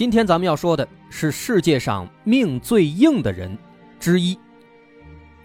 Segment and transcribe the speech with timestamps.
[0.00, 3.54] 今天咱们要说的是世界上命最硬的人
[3.98, 4.34] 之一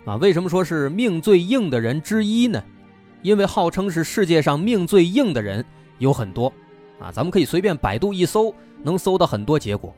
[0.05, 0.16] 啊。
[0.16, 2.63] 为什么说是命最硬的人之一呢？
[3.22, 5.66] 因为号称是世界上命最硬的人
[5.98, 6.48] 有很多
[7.02, 7.12] 啊。
[7.12, 9.93] 咱们可以随便百度一搜，能搜到很多结果。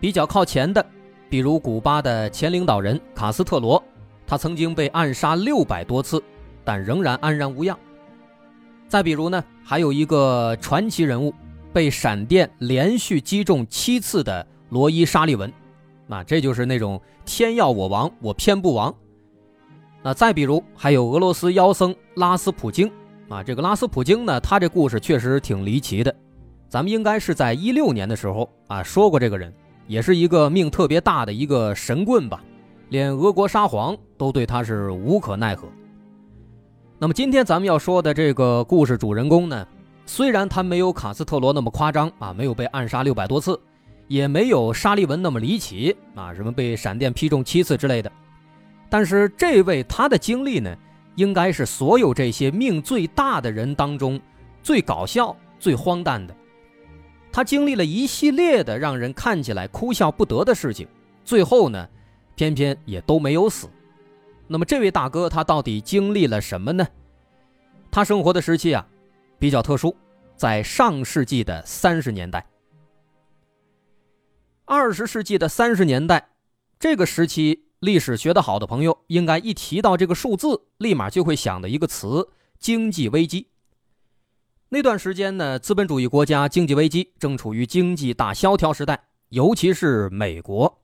[0.00, 0.84] 比较靠前的，
[1.30, 3.80] 比如古巴的前领导人卡斯特罗，
[4.26, 6.20] 他曾经被暗杀六百多次，
[6.64, 7.78] 但仍然安然无恙。
[8.88, 11.32] 再比如呢，还有一个传奇人物。
[11.76, 15.52] 被闪电连续击中七次的罗伊·沙利文，
[16.06, 18.94] 那这就是那种天要我亡，我偏不亡。
[20.02, 22.90] 那再比如，还有俄罗斯妖僧拉斯普京
[23.28, 26.16] 啊，这个拉斯普京呢，他这故事确实挺离奇的。
[26.66, 29.52] 咱们应该是在一六年的时候啊说过这个人，
[29.86, 32.42] 也是一个命特别大的一个神棍吧，
[32.88, 35.68] 连俄国沙皇都对他是无可奈何。
[36.98, 39.68] 那么今天咱们要说的这个故事主人公呢？
[40.08, 43.60] 虽然他没有卡斯特罗那么夸张啊，没有被暗杀六百多次，
[44.06, 48.10] 也没有沙利文那么离奇啊，什么被闪电劈中七次之类的，
[48.88, 50.74] 但是这位他的经历呢，
[51.16, 54.18] 应该是所有这些命最大的人当中
[54.62, 56.34] 最搞笑、最荒诞的。
[57.32, 60.86] 他经历了一系列的让人看起来哭笑不得的事情，
[61.24, 61.86] 最后呢，
[62.36, 63.68] 偏偏也都没有死。
[64.46, 66.86] 那么这位大哥他到底经历了什么呢？
[67.90, 68.86] 他生活的时期啊。
[69.38, 69.94] 比较特殊，
[70.36, 72.46] 在上世纪的三十年代，
[74.64, 76.30] 二十世纪的三十年代，
[76.78, 83.48] 这个时期历史学得好的朋友，应该一提到这个数字，立马就会想的一个词——经济危机。
[84.70, 90.80] 那段时间呢，资本主义国家经济危机正处于经济大萧条时代，尤其是美国，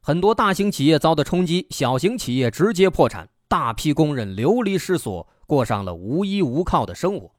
[0.00, 7.32] 很多大型企业遭到冲击，小型企业直接破产，大批工人流离失所，过上了无依无靠的生活。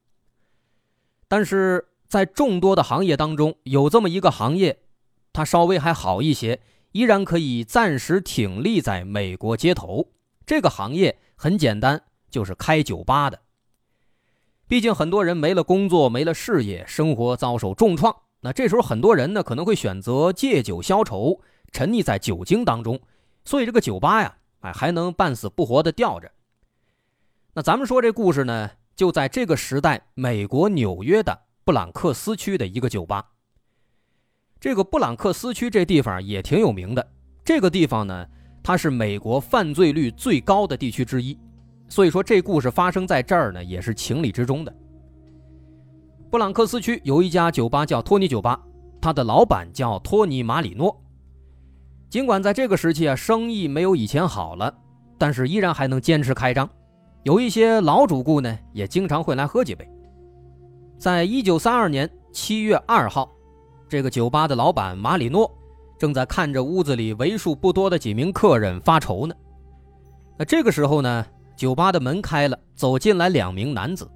[1.35, 4.83] 但是在众多的行业当中，有这么一个行业，
[5.33, 6.61] 它稍微还好一些，
[6.91, 10.09] 依然可以暂时挺立在美国街头。
[10.45, 13.41] 这个行业很简单，就是开酒吧的。
[14.67, 18.16] 毕竟很多人没了工作，没了事业，生活遭受重创。
[18.41, 21.41] 那这时候很多人呢，可能会选择借酒消愁，
[21.72, 22.99] 沉溺在酒精当中。
[23.43, 26.31] 所以这个酒吧呀，哎，还能半死不活的吊着。
[27.55, 28.69] 那咱们说这故事呢？
[28.95, 33.25] 就在这个时代，美国纽约的布朗克斯区的一个酒吧。
[34.59, 37.05] 这个布朗克斯区这地方也挺有名的。
[37.43, 38.25] 这个地方呢，
[38.63, 41.37] 它是美国犯罪率最高的地区之一，
[41.89, 44.73] 所以说这故事发生在这儿呢，也是情理之中的。
[46.29, 48.59] 布朗克斯区有一家酒吧叫托尼酒吧，
[49.01, 50.97] 他的老板叫托尼马里诺。
[52.09, 54.73] 尽管在这个时期啊，生意没有以前好了，
[55.17, 56.69] 但是依然还能坚持开张。
[57.23, 59.89] 有一些老主顾呢，也经常会来喝几杯。
[60.97, 63.31] 在一九三二年七月二号，
[63.88, 65.50] 这个酒吧的老板马里诺
[65.97, 69.34] 正在看着屋子里为数不多的几名客人发愁呢。
[70.38, 71.25] 那这个时候呢，
[71.56, 74.09] 酒吧的门开了，走进来两名男子。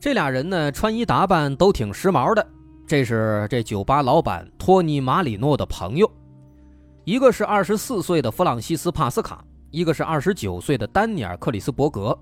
[0.00, 2.44] 这俩人呢，穿衣打扮都挺时髦的。
[2.84, 6.10] 这是这酒吧老板托尼·马里诺的朋友，
[7.04, 9.44] 一个是二十四岁的弗朗西斯·帕斯卡。
[9.72, 12.16] 一个是二十九岁的丹尼尔·克里斯伯格，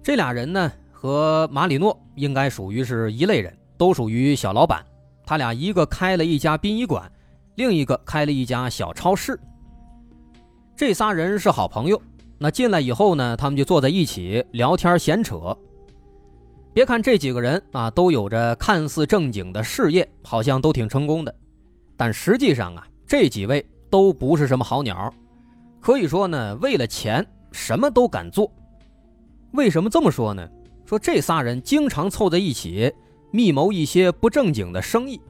[0.00, 4.82] 这俩人呢和马里诺应该属于是一类人，都属于小老板。
[5.26, 7.10] 他俩一个开了一家殡仪馆，
[7.56, 9.36] 另一个开了一家小超市。
[10.76, 12.00] 这仨人是好朋友。
[12.38, 15.56] 那进来以后呢，他们就坐在一起聊天闲扯。
[16.72, 21.34] 别看这几个人啊都有着看似正经的事业，好像都挺成功的，
[21.96, 25.12] 但实际上啊，这几位都不是什么好鸟。
[25.86, 28.50] 可以说呢，为了钱什么都敢做。
[29.52, 30.44] 为什么这么说呢？
[30.84, 32.92] 说这仨人经常凑在一起
[33.30, 35.20] 密谋一些不正经的生意。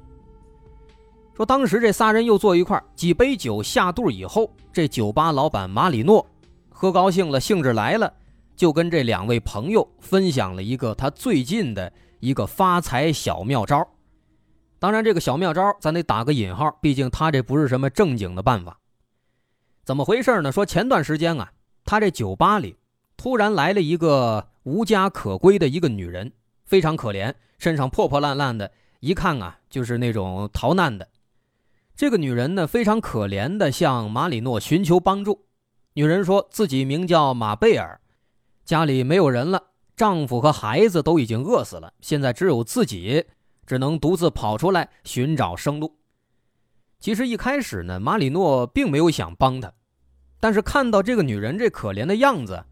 [1.35, 6.26] 说当时这仨人又坐一块几杯酒下肚以后，这酒吧老板马里诺
[6.70, 8.11] 喝高兴了，兴致来了，
[8.56, 13.87] 就跟这两位朋友分享了一个他最近的一个发财小妙招。
[14.79, 18.79] 当然，这个小妙招咱得打个引号，毕竟他这不是什么正经的办法。
[19.86, 20.50] 怎么回事呢？
[20.50, 21.52] 说前段时间啊，
[21.84, 22.74] 他这酒吧里
[23.16, 26.32] 突然来了一个无家可归的一个女人，
[26.64, 31.06] 非常可怜，身上破破烂烂的，一看啊就是那种逃难的。
[31.94, 35.46] 这个女人呢，非常可怜的向马里诺寻求帮助。
[35.92, 38.00] 女人说自己名叫马贝尔，
[38.64, 39.62] 家里没有人了，
[39.96, 43.24] 丈夫和孩子都已经饿死了，现在只有自己，
[43.64, 45.95] 只能独自跑出来寻找生路。
[46.98, 49.72] 其实一开始呢，马里诺并没有想帮她，
[50.40, 52.64] 但是看到这个女人这可怜的样子，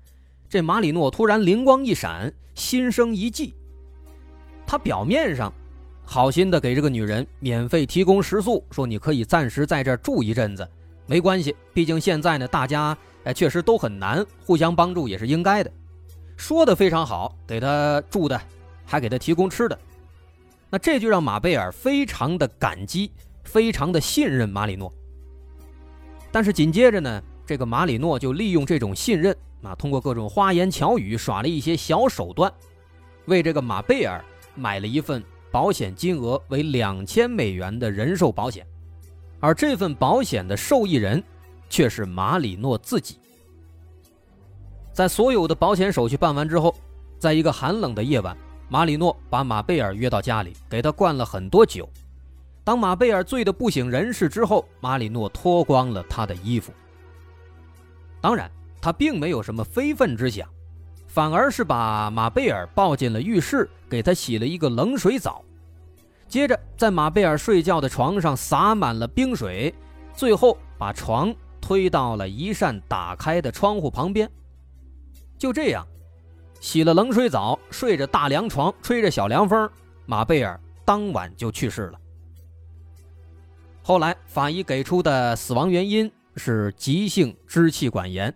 [0.49, 3.55] 这马里诺突然灵光一闪，心生一计。
[4.67, 5.53] 他表面上
[6.05, 10.69] 好心的给这个女人免费提供食宿，说你可以暂时在这住一阵子，
[11.07, 12.97] 没关系，毕竟现在呢，大家。
[13.25, 15.73] 哎，确实都很难，互相帮助也是应该的。
[16.37, 18.39] 说的非常好，给他住的，
[18.85, 19.79] 还给他提供吃的，
[20.69, 23.11] 那这就让马贝尔非常的感激，
[23.45, 24.93] 非常的信任马里诺。
[26.33, 32.53] 但是紧接着呢，这个马里诺就利用这种信任啊，通过各种花言巧语耍了一些小手段，
[33.27, 34.25] 为这个马贝尔
[34.55, 38.67] 买了一份保险金额为两千美元的人寿保险，
[39.41, 41.23] 而这份保险的受益人。
[41.71, 43.19] 却是马里诺自己。
[44.93, 46.73] 在所有的保险手续办完之后，
[47.19, 48.37] 在一个寒冷的夜晚，
[48.69, 51.89] 马里诺把马贝尔约到家里，给他灌了很多酒。
[52.65, 56.73] 当马贝尔醉得不省人事之后，马里诺脱光了他的衣服。
[58.21, 58.51] 当然，
[58.81, 60.49] 他并没有什么非分之想，
[61.07, 65.45] 反而是把马贝尔抱进了浴室，给他洗了一个冷水澡，
[66.27, 69.73] 接着在马贝尔睡觉的床上洒满了冰水，
[70.15, 71.35] 最后把床。
[71.67, 74.31] 推到了一扇打开的窗户旁边。
[75.39, 75.89] 就这样，
[76.61, 79.71] 洗了冷水澡，睡着大凉床，吹着小凉风，
[80.05, 81.99] 马贝尔当晚就去世了。
[83.87, 88.35] 后来法医给出的死亡原因是急性支气管炎，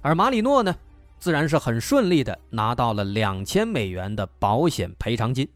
[0.00, 0.74] 而马里诺呢，
[1.18, 5.46] 自然是很顺利的拿到了两千美元的保险赔偿金。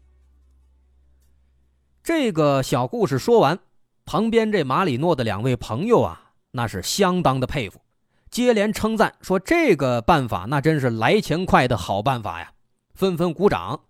[2.03, 3.57] 这个小故事说完，
[4.05, 6.25] 旁边这马里诺的两位朋友啊。
[6.51, 7.81] 那是相当的佩服，
[8.29, 12.51] 接连称赞说：“这个办法那真是来钱快的好办法呀！”
[12.93, 13.81] 纷纷鼓掌，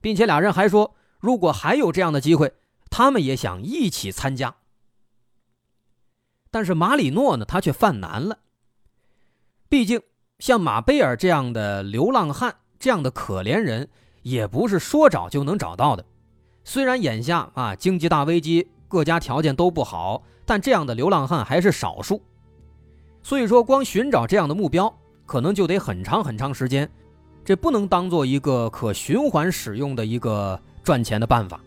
[0.00, 2.52] 并且俩人还说：“如果还有这样的机会，
[2.92, 4.54] 他们也想一起参加。”
[6.52, 8.38] 但是马里诺呢，他却犯难了。
[9.68, 10.02] 毕竟
[10.38, 13.88] 像马贝尔这样的流浪汉，这样的可怜人，
[14.22, 16.04] 也不是说找就能找到的。
[16.62, 20.22] 虽然眼下啊，经济大危机，各家条件都不好。
[20.44, 22.20] 但这样的流浪汉还是少数，
[23.22, 24.92] 所以说光寻找这样的目标，
[25.24, 26.90] 可能就得很长很长时间，
[27.44, 31.60] 这不能当做一个可循环使用的一个赚钱的办法。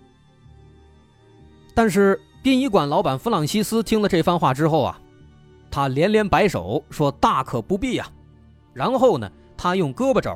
[1.75, 4.99] 但是殡仪馆老板弗朗西斯听了这番话之后啊，
[5.69, 8.07] 他连连摆手说：“大可不必呀。”
[8.73, 10.31] 然后呢，他用胳膊肘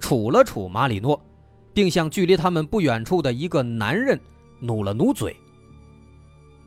[0.00, 1.18] 杵了杵马里诺，
[1.72, 4.20] 并向距离他们不远处的一个男人
[4.60, 5.36] 努了努嘴。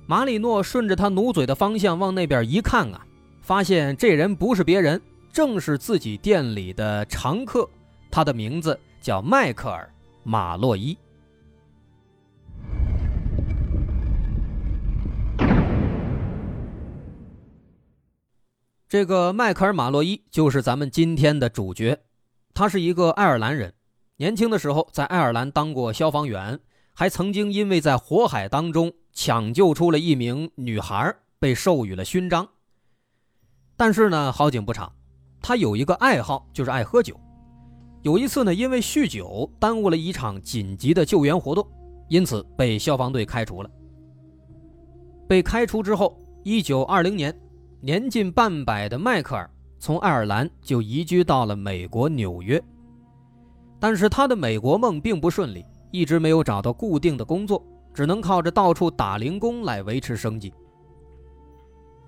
[0.08, 3.06] 马里诺顺着他努嘴的方向往那边一看啊，
[3.42, 5.02] 发现这人不是别人，
[5.34, 7.68] 正是自己店里的常客，
[8.10, 9.84] 他的名字叫迈克尔·
[10.24, 10.98] 马洛伊。
[18.88, 22.00] 这个迈克尔·马洛伊就是咱们今天的主角，
[22.54, 23.74] 他是一个爱尔兰人，
[24.18, 26.60] 年轻的时候在爱尔兰当过消防员，
[26.94, 28.92] 还曾经因为在火海当中。
[29.18, 32.46] 抢救出了一名女孩，被授予了勋章。
[33.78, 34.92] 但是呢，好景不长，
[35.42, 37.18] 他有一个爱好，就是爱喝酒。
[38.02, 41.66] 有一次呢，因为酗酒耽误了一场紧急的救援活动，
[42.10, 43.70] 因此被消防队开除了。
[45.30, 47.34] 被开除之后，一九二零年，
[47.86, 52.60] 年近半百的迈克尔从爱尔兰就移居到了美国纽约。
[53.80, 57.64] 但是他的美国梦并不顺利，一直没有找到固定的工作。
[57.94, 60.52] 只能靠着到处打零工来维持生计。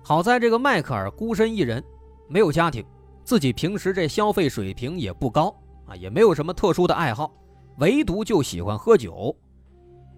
[0.02, 1.82] 好在这个迈克尔孤身一人，
[2.26, 2.84] 没有家庭，
[3.22, 5.54] 自己平时这消费水平也不高
[5.86, 7.32] 啊，也没有什么特殊的爱好，
[7.78, 9.32] 唯独就喜欢喝酒，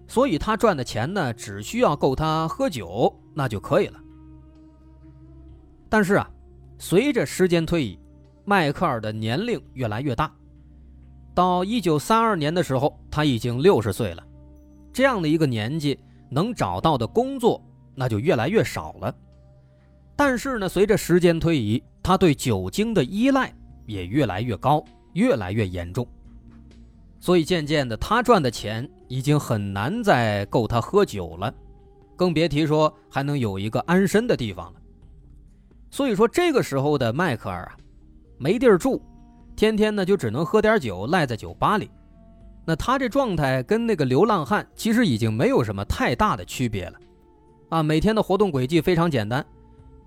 [0.08, 4.00] 所以他赚的钱呢，只需要够他喝酒那就可以了。
[5.90, 6.30] 但是啊，
[6.78, 7.98] 随着时间推移，
[8.46, 10.32] 迈克尔的年龄越来越大，
[11.34, 14.24] 到一九三二年的时候，他已经六十岁了。
[14.92, 15.98] 这样的一个年纪
[16.30, 17.62] 能找到的工作
[17.94, 19.14] 那就越来越少了，
[20.16, 23.52] 但是呢，随着时间推移，他对酒精的依赖
[23.86, 24.82] 也越来越高，
[25.14, 26.06] 越来越严重。
[27.18, 31.52] 所以渐渐的，他赚的钱已经很难再够他喝酒了，
[32.16, 34.79] 更别提说还能有一个安身的地方了。
[35.90, 37.76] 所以说，这个时候的迈克尔啊，
[38.38, 39.02] 没地儿住，
[39.56, 41.90] 天天呢就只能喝点酒，赖在酒吧里。
[42.64, 46.98] 那他这状态跟那个流浪汉其实已经没有什么太大的区别了，
[47.70, 49.44] 啊，每天的活动轨迹非常简单，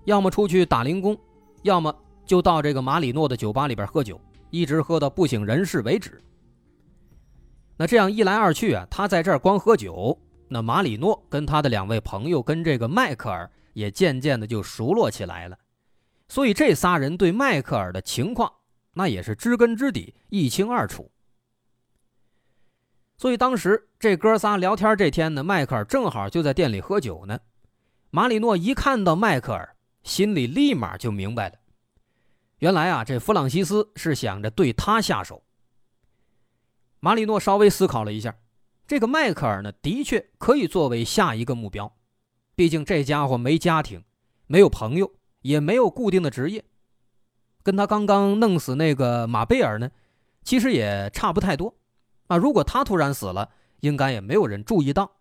[0.04, 1.18] 要么出去打零工，
[1.62, 4.18] 要么就到这个马里诺的酒吧里边喝酒，
[4.50, 6.18] 一直喝到不省人事为止。
[7.76, 10.16] 那这样一来二去啊，他在这儿光喝酒，
[10.48, 15.58] 那马里诺跟他的两位朋友跟这个迈克尔也渐渐的就熟络起来了，
[16.34, 18.52] 所以这仨人对迈克尔的情况
[18.92, 21.08] 那也是知根知底，一清二楚。
[23.16, 27.38] 所以当时这哥仨聊天这天呢，迈克尔正好就在店里喝酒呢。
[28.10, 31.54] 马里诺一看到迈克尔，心里立马就明白了，
[32.58, 35.44] 原来啊，这弗朗西斯是想着对他下手。
[36.98, 38.36] 马里诺稍微思考了一下，
[38.88, 41.96] 这个迈克尔呢，的确可以作为下一个目标，
[42.56, 44.02] 毕竟这家伙没家庭，
[44.48, 45.12] 没有朋友，
[45.44, 46.64] 也没有固定的职业，
[47.62, 49.90] 跟他刚刚弄死那个马贝尔呢，
[50.42, 51.74] 其实也差不太多。
[52.28, 55.18] 啊，如果他突然死了，应该也没有人注意到。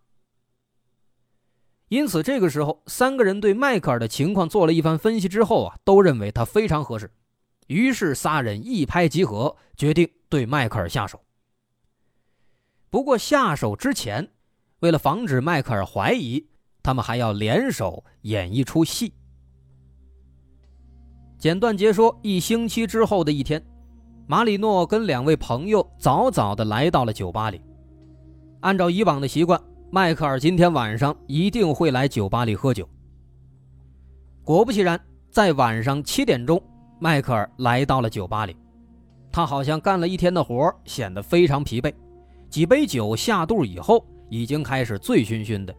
[1.90, 7.12] 因此，这个时候，三个人对迈克尔的情况做了一番分析之后啊，都认为他非常合适，
[7.68, 11.22] 于是仨人一拍即合，决定对迈克尔下手。
[12.90, 14.32] 不过下手之前，
[14.80, 16.48] 为了防止迈克尔怀疑，
[16.82, 19.16] 他们还要联手演一出戏。
[21.44, 23.62] 简短截说，一星期之后的一天，
[24.28, 27.60] 马里诺跟两位朋友早早的来到了酒吧里，
[28.62, 29.62] 按照以往的习惯。
[29.92, 32.88] 迈克尔今天晚上一定会来酒吧里喝酒。
[34.42, 34.98] 果不其然，
[35.32, 36.64] 在晚上七点钟，
[36.98, 38.56] 迈克尔来到了酒吧里。
[39.30, 41.94] 他好像干了一天的活，显得非常疲惫。
[42.50, 45.76] 几杯酒下肚以后，已经开始醉醺醺的。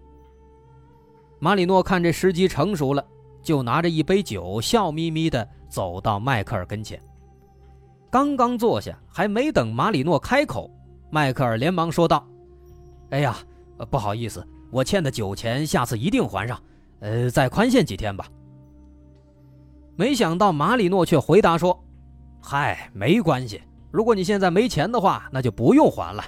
[1.38, 3.02] 马里诺看这时机成熟了，
[3.44, 7.00] 就拿着一杯酒，笑眯眯地走到迈克尔跟前。
[8.10, 10.70] 刚刚坐下，还没等马里诺开口，
[11.10, 12.26] 迈克尔连忙说道
[13.10, 13.36] ：“哎呀！”，
[13.90, 16.60] 不好意思，我欠的酒钱下次一定还上，
[17.00, 18.26] 呃，再宽限几天吧。
[19.96, 21.78] 没想到马里诺却回答说
[22.40, 23.60] ：“嗨，没关系，
[23.90, 26.24] 如果你现在没钱的话，那就不用还了。”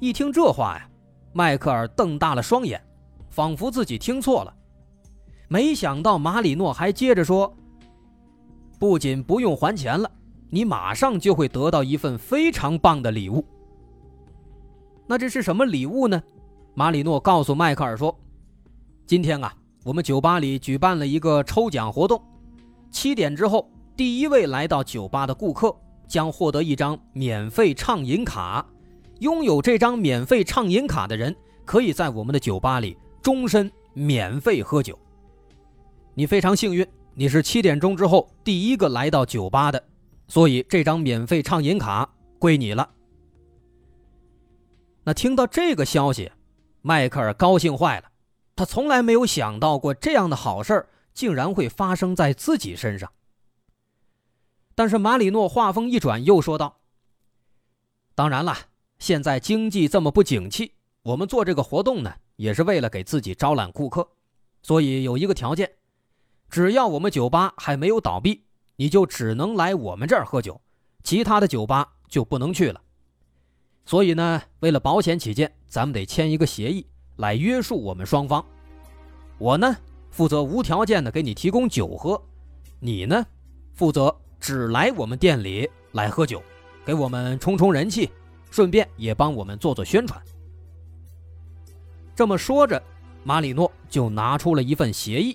[0.00, 0.88] 一听这话呀，
[1.32, 2.80] 迈克尔瞪大了双眼，
[3.30, 4.54] 仿佛自己听错了。
[5.48, 7.56] 没想到马里诺还接着说
[8.78, 10.10] ：“不仅不用还钱了，
[10.50, 13.44] 你马上就会得到一份非常棒的礼物。”
[15.08, 16.22] 那这是什么礼物呢？
[16.74, 18.14] 马里诺告诉迈克尔说
[19.06, 19.52] ：“今天啊，
[19.84, 22.22] 我们酒吧里举办了一个抽奖活动，
[22.90, 25.74] 七点之后，第一位来到酒吧的顾客
[26.06, 28.64] 将获得一张免费畅饮卡。
[29.20, 34.96] 拥有这张免费畅饮卡的人，可以在我们的酒吧里终身免费喝酒。
[36.18, 36.84] 你非常幸运，
[37.14, 39.80] 你是七点钟之后第一个来到酒吧的，
[40.26, 42.90] 所以这张免费畅饮卡归你了。”
[45.06, 46.32] 那听到这个消息，
[46.82, 48.10] 迈克尔高兴坏了。
[48.56, 53.12] 他从来没有想到过这样的好事竟然会发生在自己身上。
[54.74, 56.80] 但是马里诺话锋一转，又说道
[58.16, 58.56] ：“当然了，
[58.98, 60.72] 现在经济这么不景气，
[61.04, 64.08] 我们做这个活动呢，也是为了给自己招揽顾客。
[64.64, 65.70] 所以有一个条件，
[66.48, 68.44] 只要我们酒吧还没有倒闭，
[68.76, 70.60] 你就只能来我们这儿喝酒，
[71.02, 72.80] 其他的酒吧就不能去了。”
[73.84, 76.86] 所以呢，为了保险起见，咱们得签一个协议
[77.16, 78.44] 来约束我们双方。
[79.38, 79.76] 我呢，
[80.10, 82.20] 负责无条件的给你提供酒喝，
[82.80, 83.24] 你呢，
[83.72, 86.42] 负责只来我们店里来喝酒，
[86.84, 88.10] 给我们充充人气，
[88.50, 90.20] 顺便也帮我们做做宣传。
[92.14, 92.82] 这么说着，
[93.24, 95.34] 马里诺就拿出了一份协议，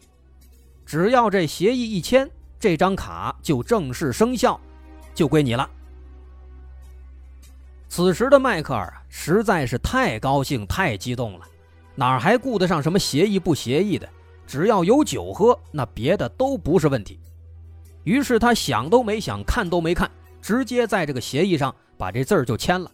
[0.86, 4.60] 只要这协议一签，这张卡就正式生效，
[5.14, 5.70] 就归你了。
[7.90, 11.46] 此时的迈克尔啊，实在是太高兴、太激动了，
[11.96, 14.10] 哪还顾得上什么协议不协议的？
[14.46, 17.20] 只要有酒喝，那别的都不是问题。
[18.04, 20.10] 于是他想都没想，看都没看，
[20.42, 22.92] 直接在这个协议上把这字儿就签了。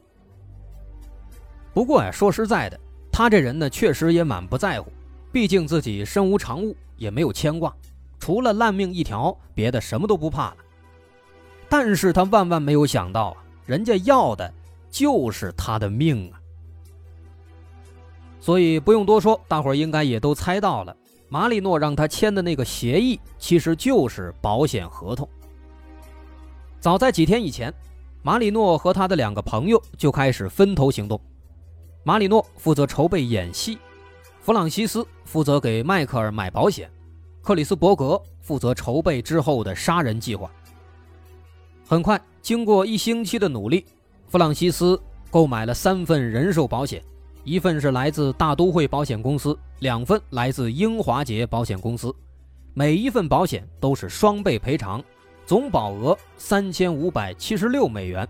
[1.73, 2.79] 不过呀，说实在的，
[3.11, 4.91] 他这人呢，确实也满不在乎，
[5.31, 7.75] 毕竟自己身无长物，也没有牵挂，
[8.19, 10.57] 除了烂命一条，别的什么都不怕了。
[11.67, 14.53] 但是他万万没有想到啊，人家要的。
[14.91, 16.41] 就是他的命啊！
[18.39, 25.29] 所以不用多说，大伙儿应该也都猜到了，马里诺让他签的那个协议，其实就是保险合同。
[26.79, 27.71] 早在几天以前，
[28.23, 31.21] 马里诺和他的两个朋友就开始分头行动。
[32.03, 33.77] 马里诺负责筹备演戏，
[34.49, 36.89] 弗朗西斯负责给迈克尔买保险，
[37.43, 40.49] 克里斯伯格负责筹备之后的杀人计划。
[41.87, 43.85] 很快，经过一星期的努力。
[44.27, 46.99] 弗朗西斯购买了三份人寿保险，
[47.43, 52.11] 一份是来自大都会保险公司，两份来自英华杰保险公司，
[52.73, 54.99] 每一份保险都是双倍赔偿，
[55.45, 58.27] 总保额三千五百七十六美元，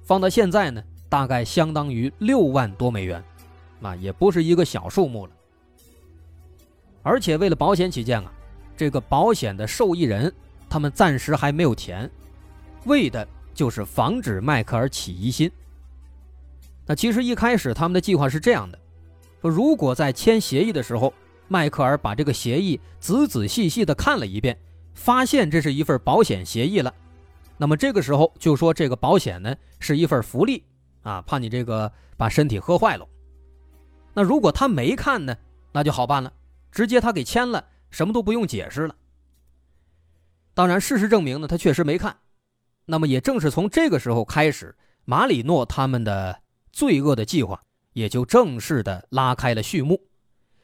[0.00, 3.22] 放到现在呢，大概相当于六万多美元，
[3.82, 5.32] 啊，也不是一个小数目了。
[7.02, 8.32] 而且为了保险起见啊，
[8.76, 10.32] 这个保险的受益人
[10.68, 12.10] 他们暂时还没有填，
[12.84, 15.50] 为的就是防止迈克尔起疑心。
[16.86, 18.78] 那其实一开始他们的计划是这样的：
[19.40, 21.12] 说如果在签协议的时候，
[21.46, 24.58] 迈克尔把这个协议仔仔细细的看了一遍，
[24.94, 26.92] 发现这是一份保险协议了，
[27.56, 30.62] 那么这个时候就说这个保险呢是一份福利
[31.02, 33.06] 啊，怕你这个把身体喝坏了。
[34.18, 35.36] 那如果他没看呢，
[35.70, 36.32] 那就好办了。
[36.72, 38.96] 直接他给签了，什么都不用解释了。
[40.54, 42.16] 当然，事实证明呢，他确实没看。
[42.84, 50.02] 那么，也正是从这个时候开始，马里诺他们的罪恶的计划也就正式的拉开了序幕。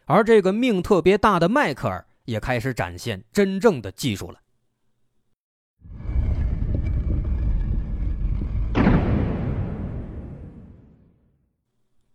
[0.06, 4.40] 而这个命特别大的迈克尔也开始展现真正的技术了。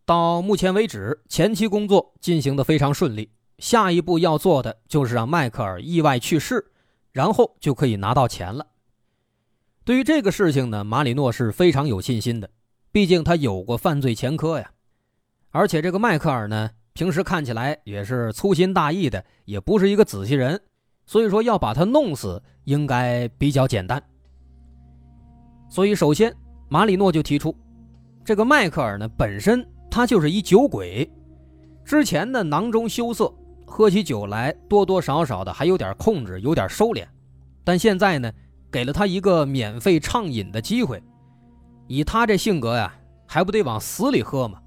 [0.09, 3.29] 到目前为止，前期工作进行的非常顺利。
[3.59, 6.65] 下一步要做的就是让迈克尔意外去世，
[7.11, 8.65] 然后就可以拿到钱了。
[9.85, 12.49] 对于这个事情呢，马里诺是非常有信心的，
[12.91, 14.71] 毕竟他有过犯罪前科呀。
[15.51, 20.59] 而且这个迈克尔呢，平时看起来也是粗心大意的，也不是一个仔细人，
[21.05, 24.03] 所以说要把他弄死应该比较简单。
[25.69, 26.35] 所以首先，
[26.67, 27.55] 马里诺就提出，
[28.25, 31.09] 这个迈克尔呢本身他就是一酒鬼，
[31.83, 33.33] 之前呢囊中羞涩。
[33.71, 37.05] 喝起酒来，多多少少的还有点控制，有点收敛。
[37.63, 38.31] 但现在呢，
[38.71, 41.01] 给了他一个免费畅饮的机会。
[41.87, 42.91] 以他这性格呀，
[43.27, 44.59] 还不得往死里喝吗？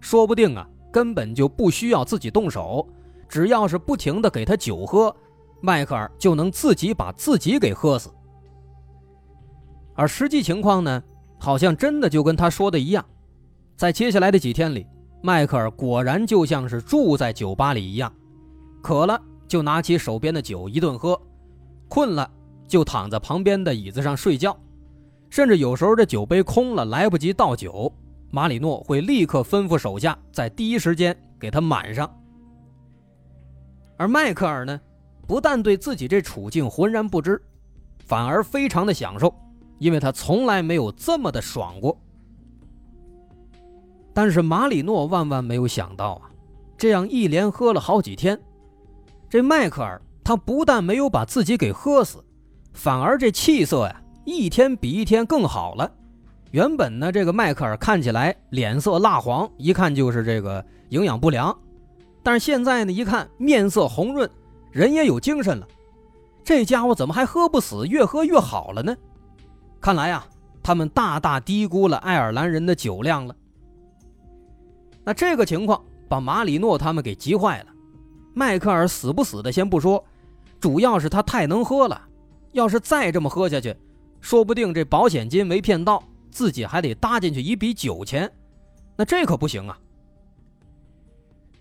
[0.00, 2.86] 说不定啊，根本就不需要自己动手，
[3.26, 5.14] 只要是不停的给他酒喝，
[5.62, 8.10] 迈克尔就能自己把自己给喝死。
[9.94, 11.02] 而实际情况呢，
[11.38, 13.02] 好像真的就跟他说的一样，
[13.76, 14.86] 在接下来的几天里，
[15.22, 18.10] 迈克尔果然就像是住在酒吧里一样。
[18.82, 21.20] 渴了就拿起手边的酒一顿喝，
[21.86, 22.30] 困了
[22.66, 24.56] 就躺在旁边的椅子上睡觉，
[25.28, 27.92] 甚至有时候这酒杯空了来不及倒酒，
[28.30, 32.10] 马里诺会立刻吩咐手下在第一时间给他满上。
[33.98, 34.80] 而迈克尔呢，
[35.26, 37.38] 不但对自己这处境浑然不知，
[38.06, 39.34] 反而非常的享受，
[39.78, 41.98] 因为他从来没有这么的爽过。
[44.16, 46.30] 但是马里诺万万没有想到啊，
[46.78, 48.40] 这样一连喝了好几天。
[49.28, 52.24] 这迈克尔他不但没有把自己给喝死，
[52.72, 55.92] 反而这气色呀一天比一天更好了。
[56.50, 61.54] 原本呢，这个迈克尔看起来脸色蜡黄，一看就是这个营养不良。
[62.22, 64.30] 但是现在呢，一看面色红润，
[64.70, 65.68] 人也有精神了。
[66.42, 68.96] 这家伙怎么还喝不死，越喝越好了呢？
[69.78, 70.24] 看来呀，
[70.62, 73.36] 他们大大低估了爱尔兰人的酒量了。
[75.06, 77.66] 那这个情况把马里诺他们给急坏了。
[78.34, 80.04] 迈克尔死不死的先不说，
[80.58, 82.08] 主要是他太能喝了。
[82.50, 83.74] 要是再这么喝下去，
[84.20, 88.30] 说不定这保险金没骗到，自己还得搭进去一笔酒钱，
[88.96, 89.78] 那这可不行啊！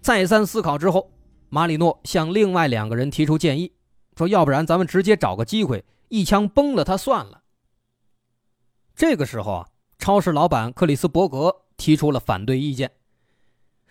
[0.02, 1.12] 再三思考之后，
[1.50, 3.72] 马里诺向另外两个人提出建议，
[4.18, 7.44] 说：“要不然咱们直接找个机会，一枪崩了他算了。”
[8.96, 9.68] 这个时候啊，
[10.00, 12.90] 超市老板克里斯伯格提出了反对意见。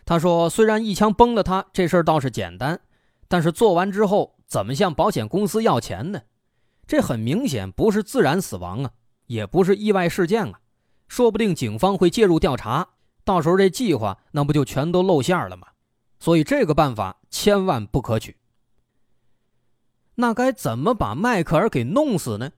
[0.06, 2.78] 他说：“虽然一枪崩了他，这事儿倒是简单，
[3.26, 6.20] 但是做完之后怎么向保险公司要钱呢？
[6.86, 8.90] 这很明显不是自然死亡啊，
[9.28, 10.60] 也不是意外事件啊，
[11.08, 12.86] 说不定警方会介入调查，
[13.24, 15.68] 到时候这计划那不就全都露馅了吗？
[16.20, 18.36] 所以这个办法千万不可取。
[20.16, 22.50] 那该怎么把迈克尔给弄死呢？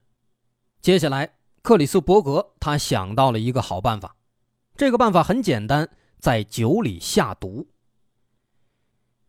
[0.81, 4.17] 接下来，克里斯伯格他想到了一个好办法，
[4.75, 7.65] 这个办法很简单。”在酒里下毒，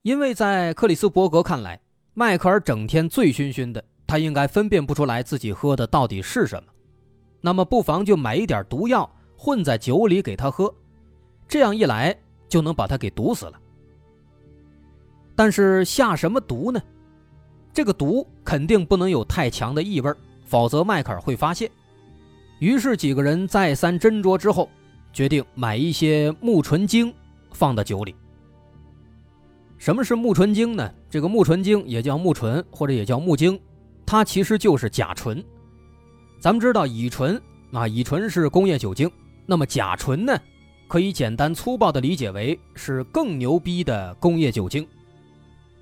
[0.03, 1.79] 因为在克里斯伯格看来，
[2.14, 6.72] 迈克尔整天醉醺醺的，他应该分辨不出来自己喝的到底是什么。
[7.42, 10.74] 那么，不妨就买一点毒药混在酒里给他喝，
[11.46, 12.16] 这样一来
[12.48, 13.61] 就能把他给毒死了。
[15.37, 16.83] 但是下什么毒呢？
[17.72, 20.12] 这个毒肯定不能有太强的异味，
[20.46, 21.70] 否则迈克尔会发现。
[22.59, 24.68] 于是几个人再三斟酌之后。
[25.18, 27.12] 决定买一些木醇精，
[27.50, 28.14] 放到酒里。
[29.76, 30.88] 什么是木醇精呢？
[31.11, 33.59] 这个木醇精也叫木醇，或者也叫木精，
[34.07, 35.44] 它其实就是甲醇。
[36.38, 37.35] 咱们知道乙醇
[37.72, 39.11] 啊，乙醇是工业酒精，
[39.44, 40.38] 那么甲醇呢，
[40.87, 44.87] 可以简单粗暴的理解为是更牛逼的工业酒精。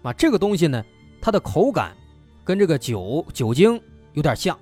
[0.01, 0.83] 啊，这个东西呢，
[1.20, 1.94] 它的口感
[2.42, 3.79] 跟这个酒酒精
[4.14, 4.59] 有点像，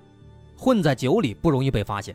[0.57, 2.13] 混在酒里不容易被发现，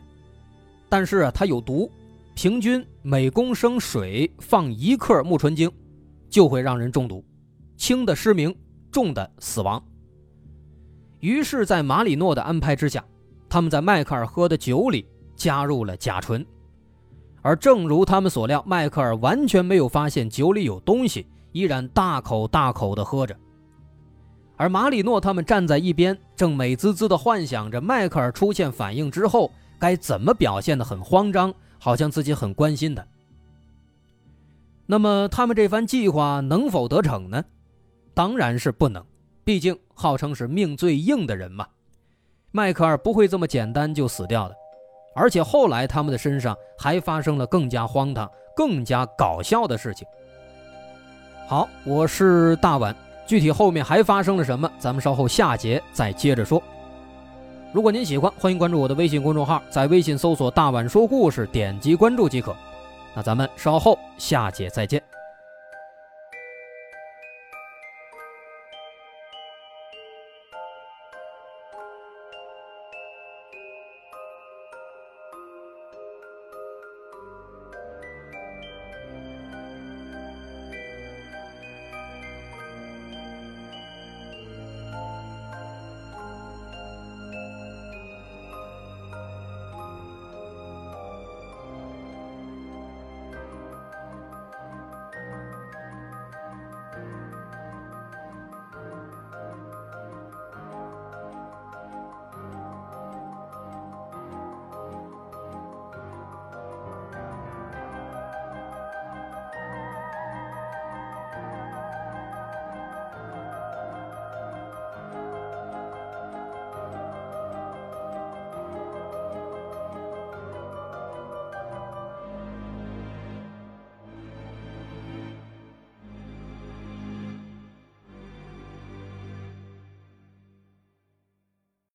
[0.90, 1.90] 但是啊，它有毒，
[2.34, 5.70] 平均每公升水放一克木醇精，
[6.28, 7.24] 就会让人中毒，
[7.76, 8.54] 轻的失明，
[8.90, 9.82] 重的死亡。
[11.20, 13.04] 于是，在马里诺的安排之下，
[13.48, 16.44] 他们在迈克尔喝的酒里加入了甲醇。
[17.42, 23.36] 而正如他们所料，迈克尔完全没有发现酒里有东西，依然大口大口地喝着。
[24.56, 33.04] 而马里诺他们站在一边，正美滋滋地幻想着迈克尔出现反应之后该怎么表现得很慌张，好像自己很关心他。
[34.86, 37.44] 那么他们这番计划能否得逞呢？
[38.14, 39.04] 当然是不能，
[39.44, 41.66] 毕竟号称是命最硬的人嘛，
[42.52, 44.54] 迈克尔不会这么简单就死掉的。
[45.14, 50.06] 而且后来他们的身上还发生了更加荒唐、更加搞笑的事情。
[51.48, 52.94] 好，我是大碗，
[53.26, 56.62] 具体后面还发生了什么，咱们稍后下节再接着说。
[57.72, 62.54] 如果您喜欢，欢迎关注我的微信公众号，在微信搜索“大碗说故事”，点击关注即可。
[63.14, 65.09] 那咱们稍后下节再见。